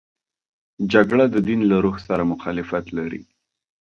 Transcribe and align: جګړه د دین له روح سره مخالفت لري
جګړه 0.93 1.25
د 1.33 1.35
دین 1.47 1.61
له 1.71 1.77
روح 1.83 1.95
سره 2.07 2.23
مخالفت 2.33 2.85
لري 2.97 3.21